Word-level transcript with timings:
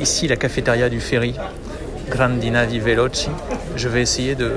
ici 0.00 0.28
la 0.28 0.36
cafétéria 0.36 0.88
du 0.88 1.00
ferry, 1.00 1.34
Grandina 2.08 2.66
di 2.66 2.80
Veloci. 2.80 3.30
Je 3.76 3.88
vais 3.88 4.02
essayer 4.02 4.34
de 4.34 4.52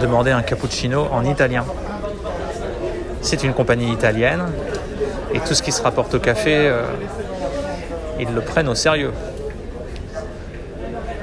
demander 0.00 0.30
un 0.30 0.42
cappuccino 0.42 1.06
en 1.12 1.24
italien. 1.24 1.64
C'est 3.20 3.42
une 3.42 3.52
compagnie 3.52 3.92
italienne 3.92 4.44
et 5.34 5.40
tout 5.40 5.54
ce 5.54 5.62
qui 5.62 5.72
se 5.72 5.82
rapporte 5.82 6.14
au 6.14 6.20
café, 6.20 6.68
euh, 6.68 6.82
ils 8.18 8.32
le 8.32 8.40
prennent 8.40 8.68
au 8.68 8.74
sérieux. 8.74 9.12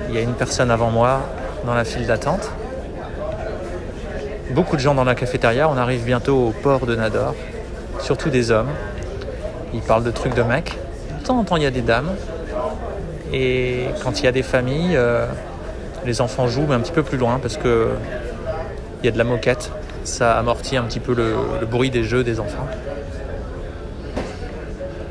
Il 0.09 0.15
y 0.15 0.17
a 0.17 0.21
une 0.21 0.33
personne 0.33 0.69
avant 0.69 0.91
moi 0.91 1.21
dans 1.65 1.73
la 1.73 1.85
file 1.85 2.05
d'attente. 2.05 2.51
Beaucoup 4.51 4.75
de 4.75 4.81
gens 4.81 4.93
dans 4.93 5.05
la 5.05 5.15
cafétéria. 5.15 5.69
On 5.69 5.77
arrive 5.77 6.03
bientôt 6.03 6.49
au 6.49 6.51
port 6.51 6.85
de 6.85 6.95
Nador, 6.95 7.33
surtout 7.99 8.29
des 8.29 8.51
hommes. 8.51 8.69
Ils 9.73 9.81
parlent 9.81 10.03
de 10.03 10.11
trucs 10.11 10.35
de 10.35 10.43
mecs. 10.43 10.77
De 11.21 11.25
temps 11.25 11.39
en 11.39 11.43
temps, 11.43 11.55
il 11.55 11.63
y 11.63 11.65
a 11.65 11.71
des 11.71 11.81
dames. 11.81 12.11
Et 13.33 13.87
quand 14.03 14.19
il 14.19 14.25
y 14.25 14.27
a 14.27 14.31
des 14.31 14.43
familles, 14.43 14.95
euh, 14.95 15.25
les 16.05 16.21
enfants 16.21 16.47
jouent, 16.47 16.67
mais 16.67 16.75
un 16.75 16.79
petit 16.79 16.91
peu 16.91 17.03
plus 17.03 17.17
loin 17.17 17.39
parce 17.39 17.57
que 17.57 17.89
il 19.01 19.07
y 19.07 19.09
a 19.09 19.11
de 19.11 19.17
la 19.17 19.23
moquette. 19.23 19.71
Ça 20.05 20.37
amortit 20.37 20.77
un 20.77 20.83
petit 20.83 20.99
peu 20.99 21.13
le, 21.13 21.65
bruit 21.65 21.89
des 21.89 22.03
jeux 22.03 22.23
des 22.23 22.39
enfants. 22.39 22.67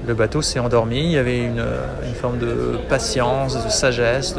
Le 0.06 0.14
bateau 0.14 0.40
s'est 0.42 0.58
endormi. 0.58 1.00
Il 1.00 1.10
y 1.12 1.18
avait 1.18 1.40
une, 1.40 1.64
forme 2.20 2.38
de 2.38 2.78
patience, 2.88 3.64
de 3.64 3.70
sagesse 3.70 4.34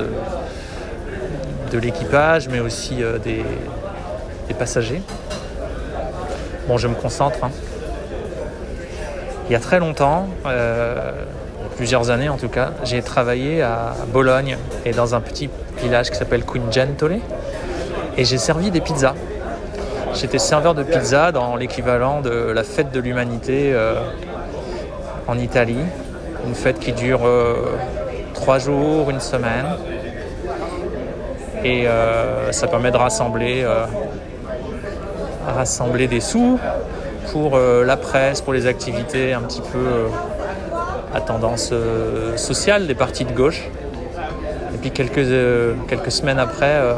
de, 1.71 1.79
l'équipage, 1.79 2.49
mais 2.49 2.59
aussi 2.59 3.03
euh, 3.03 3.17
des, 3.17 3.43
passagers. 4.59 5.01
Bon, 6.67 6.77
je 6.77 6.87
me 6.87 6.93
concentre. 6.93 7.43
hein. 7.43 7.49
Il 9.49 9.51
y 9.51 9.55
a 9.55 9.59
très 9.59 9.79
longtemps, 9.79 10.29
euh, 10.45 11.11
plusieurs 11.75 12.09
années 12.09 12.29
en 12.29 12.37
tout 12.37 12.49
cas, 12.49 12.71
j'ai 12.83 13.01
travaillé 13.01 13.61
à 13.61 13.93
Bologne 14.07 14.57
et 14.85 14.91
dans 14.91 15.15
un 15.15 15.21
petit 15.21 15.49
village 15.81 16.09
qui 16.09 16.17
s'appelle 16.17 16.43
Quingentole 16.43 17.19
et 18.17 18.25
j'ai 18.25 18.37
servi 18.37 18.71
des 18.71 18.81
pizzas. 18.81 19.15
J'étais 20.13 20.37
serveur 20.37 20.75
de 20.75 20.83
pizza 20.83 21.31
dans 21.31 21.55
l'équivalent 21.55 22.21
de 22.21 22.29
la 22.29 22.63
fête 22.63 22.91
de 22.91 22.99
l'humanité 22.99 23.71
euh, 23.73 23.95
en 25.27 25.39
Italie, 25.39 25.83
une 26.45 26.53
fête 26.53 26.79
qui 26.79 26.93
dure 26.93 27.21
euh, 27.25 27.55
trois 28.35 28.59
jours, 28.59 29.09
une 29.09 29.19
semaine, 29.19 29.65
et 31.63 31.87
euh, 31.87 32.51
ça 32.51 32.67
permet 32.67 32.91
de 32.91 32.97
rassembler, 32.97 33.65
rassembler 35.47 36.07
des 36.07 36.19
sous 36.19 36.59
pour 37.31 37.57
la 37.57 37.97
presse, 37.97 38.41
pour 38.41 38.53
les 38.53 38.67
activités 38.67 39.33
un 39.33 39.41
petit 39.41 39.61
peu 39.61 40.07
à 41.13 41.21
tendance 41.21 41.69
euh, 41.71 42.35
sociale 42.37 42.87
des 42.87 42.95
partis 42.95 43.25
de 43.25 43.31
gauche. 43.31 43.69
Et 44.73 44.77
puis 44.77 44.91
quelques, 44.91 45.17
euh, 45.19 45.75
quelques 45.87 46.11
semaines 46.11 46.39
après, 46.39 46.75
euh, 46.75 46.93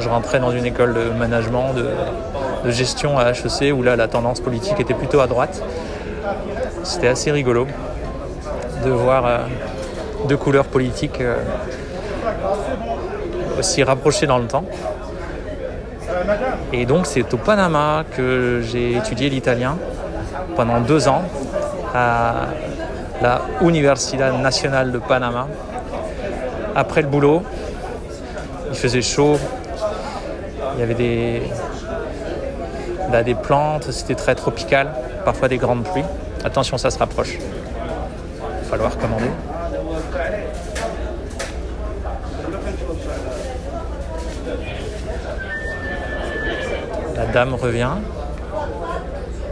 je 0.00 0.08
rentrais 0.08 0.40
dans 0.40 0.50
une 0.50 0.66
école 0.66 0.94
de 0.94 1.10
management, 1.18 1.72
de, 1.74 2.70
gestion 2.70 3.18
à 3.18 3.30
HEC, 3.30 3.72
où 3.74 3.82
là 3.82 3.96
la 3.96 4.06
tendance 4.06 4.40
politique 4.40 4.78
était 4.78 4.94
plutôt 4.94 5.20
à 5.20 5.26
droite. 5.26 5.62
C'était 6.84 7.08
assez 7.08 7.30
rigolo 7.32 7.66
de 8.84 8.90
voir 8.90 9.24
deux 10.28 10.36
couleurs 10.36 10.66
politiques 10.66 11.20
aussi 13.58 13.82
rapprochées 13.82 14.26
dans 14.26 14.38
le 14.38 14.46
temps. 14.46 14.64
Et 16.72 16.86
donc 16.86 17.06
c'est 17.06 17.34
au 17.34 17.36
Panama 17.36 18.04
que 18.16 18.62
j'ai 18.62 18.96
étudié 18.96 19.28
l'italien 19.28 19.76
pendant 20.54 20.80
deux 20.80 21.08
ans 21.08 21.22
à 21.94 22.46
la 23.22 23.42
Universidad 23.60 24.32
Nacional 24.40 24.90
de 24.90 24.98
Panama. 24.98 25.46
Après 26.74 27.02
le 27.02 27.08
boulot, 27.08 27.42
il 28.68 28.76
faisait 28.76 29.00
chaud, 29.00 29.38
il 30.74 30.80
y 30.80 30.82
avait 30.82 30.94
des, 30.94 31.42
là, 33.12 33.22
des 33.22 33.36
plantes, 33.36 33.92
c'était 33.92 34.16
très 34.16 34.34
tropical, 34.34 34.88
parfois 35.24 35.46
des 35.46 35.58
grandes 35.58 35.84
pluies. 35.84 36.04
Attention, 36.44 36.76
ça 36.78 36.90
se 36.90 36.98
rapproche. 36.98 37.34
Il 37.34 38.40
va 38.40 38.70
falloir 38.70 38.98
commander. 38.98 39.30
La 47.14 47.26
dame 47.26 47.54
revient. 47.54 47.90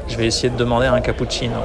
Je 0.08 0.16
vais 0.16 0.26
essayer 0.26 0.50
de 0.50 0.56
demander 0.56 0.86
un 0.86 1.00
cappuccino. 1.00 1.60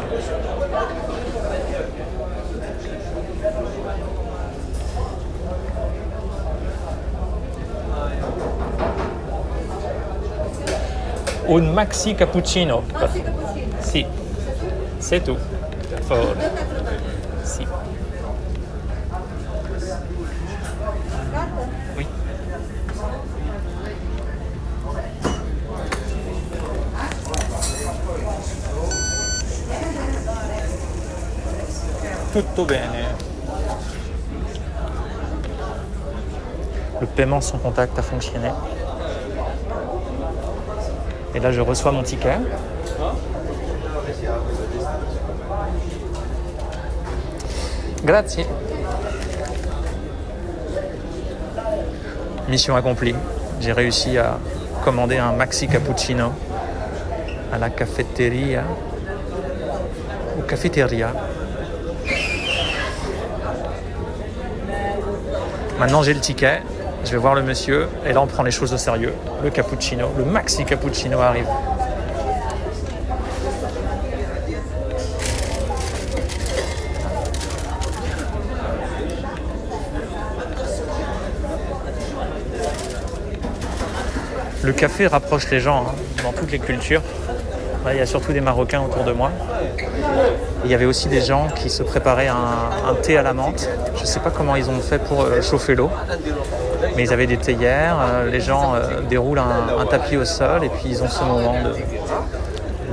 Un 11.47 11.73
maxi 11.73 12.15
cappuccino. 12.15 12.83
Sì, 13.79 14.05
c'est 14.97 15.21
tout. 15.23 15.37
Per 15.89 16.01
favore. 16.01 16.51
Sì. 17.43 17.67
Oui. 21.95 22.07
Tutto 32.31 32.65
bene. 32.65 33.15
Le 36.99 37.07
paiement 37.07 37.41
sans 37.41 37.59
contact 37.59 37.97
a 37.99 38.01
fonctionné. 38.01 38.51
Et 41.35 41.39
là, 41.39 41.51
je 41.51 41.59
reçois 41.59 41.91
mon 41.91 42.01
ticket. 42.01 42.37
Grazie. 48.05 48.45
Mission 52.47 52.77
accomplie. 52.77 53.15
J'ai 53.59 53.73
réussi 53.73 54.17
à 54.17 54.37
commander 54.85 55.17
un 55.17 55.33
maxi 55.33 55.67
cappuccino 55.67 56.31
à 57.51 57.57
la 57.57 57.69
cafeteria. 57.69 58.63
Ou 60.39 60.41
cafeteria. 60.43 61.11
Maintenant, 65.79 66.01
j'ai 66.01 66.13
le 66.13 66.21
ticket. 66.21 66.61
Je 67.05 67.11
vais 67.11 67.17
voir 67.17 67.35
le 67.35 67.43
monsieur 67.43 67.87
et 68.03 68.13
là, 68.13 68.21
on 68.21 68.25
prend 68.25 68.41
les 68.41 68.49
choses 68.49 68.73
au 68.73 68.77
sérieux. 68.77 69.13
Le 69.43 69.51
cappuccino, 69.51 70.09
le 70.17 70.25
maxi 70.25 70.65
cappuccino 70.65 71.19
arrive. 71.19 71.45
Le 84.63 84.73
café 84.73 85.05
rapproche 85.05 85.51
les 85.51 85.59
gens 85.59 85.85
hein, 85.87 85.95
dans 86.23 86.33
toutes 86.33 86.51
les 86.51 86.57
cultures. 86.57 87.03
Il 87.91 87.97
y 87.97 88.01
a 88.01 88.05
surtout 88.05 88.33
des 88.33 88.41
Marocains 88.41 88.81
autour 88.81 89.03
de 89.03 89.11
moi. 89.11 89.31
Il 90.63 90.71
y 90.71 90.73
avait 90.73 90.85
aussi 90.85 91.07
des 91.07 91.21
gens 91.21 91.47
qui 91.55 91.69
se 91.69 91.83
préparaient 91.83 92.27
un, 92.27 92.89
un 92.89 92.95
thé 92.95 93.17
à 93.17 93.21
la 93.21 93.33
menthe. 93.33 93.69
Je 93.95 94.01
ne 94.01 94.05
sais 94.05 94.19
pas 94.19 94.31
comment 94.31 94.55
ils 94.55 94.69
ont 94.69 94.79
fait 94.79 94.99
pour 94.99 95.21
euh, 95.21 95.41
chauffer 95.41 95.75
l'eau, 95.75 95.91
mais 96.95 97.03
ils 97.03 97.13
avaient 97.13 97.27
des 97.27 97.37
théières. 97.37 97.97
Euh, 98.01 98.29
les 98.29 98.39
gens 98.39 98.73
euh, 98.75 99.01
déroulent 99.07 99.39
un, 99.39 99.85
tapis 99.85 100.17
au 100.17 100.25
sol 100.25 100.63
et 100.63 100.69
puis 100.69 100.89
ils 100.89 101.03
ont 101.03 101.07
ce 101.07 101.23
moment 101.23 101.55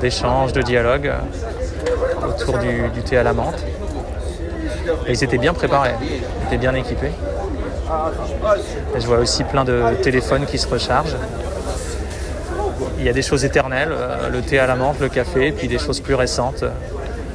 d'échange, 0.00 0.52
de, 0.52 0.60
dialogue 0.62 1.12
autour 2.28 2.58
du, 2.58 3.02
thé 3.02 3.16
à 3.16 3.22
la 3.22 3.32
menthe. 3.32 3.64
Et 5.06 5.12
ils 5.12 5.24
étaient 5.24 5.38
bien 5.38 5.54
préparés, 5.54 5.94
ils 6.02 6.46
étaient 6.46 6.58
bien 6.58 6.74
équipés. 6.74 7.12
Je 8.96 9.06
vois 9.06 9.18
aussi 9.18 9.44
plein 9.44 9.64
de 9.64 9.82
téléphones 10.02 10.44
qui 10.44 10.58
se 10.58 10.68
rechargent. 10.68 11.16
Il 12.98 13.04
y 13.04 13.08
a 13.08 13.12
des 13.12 13.22
choses 13.22 13.44
éternelles, 13.44 13.90
euh, 13.92 14.28
le 14.28 14.40
thé 14.42 14.58
à 14.58 14.66
la 14.66 14.76
menthe, 14.76 15.00
le 15.00 15.08
café, 15.08 15.52
puis 15.52 15.68
des 15.68 15.78
choses 15.78 16.00
plus 16.00 16.14
récentes, 16.14 16.62
euh, 16.62 16.70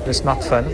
le 0.06 0.14
smartphone. 0.14 0.66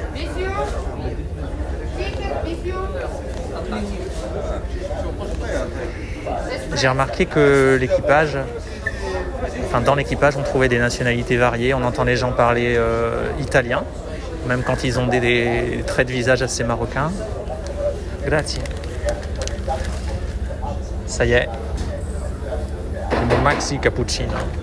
J'ai 6.75 6.87
remarqué 6.87 7.25
que 7.25 7.77
l'équipage, 7.79 8.37
enfin 9.65 9.81
dans 9.81 9.95
l'équipage, 9.95 10.35
on 10.37 10.43
trouvait 10.43 10.69
des 10.69 10.79
nationalités 10.79 11.37
variées. 11.37 11.73
On 11.73 11.83
entend 11.83 12.03
les 12.03 12.15
gens 12.15 12.31
parler 12.31 12.75
euh, 12.77 13.27
italien, 13.39 13.83
même 14.47 14.63
quand 14.63 14.83
ils 14.83 14.99
ont 14.99 15.07
des, 15.07 15.83
traits 15.85 16.07
de 16.07 16.13
visage 16.13 16.41
assez 16.41 16.63
marocains. 16.63 17.11
Grazie. 18.25 18.59
Ça 21.05 21.25
y 21.25 21.33
est, 21.33 21.47
maxi 23.43 23.77
cappuccino. 23.77 24.62